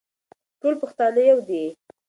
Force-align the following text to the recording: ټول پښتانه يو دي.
ټول 0.59 0.73
پښتانه 0.81 1.21
يو 1.29 1.39
دي. 1.47 1.63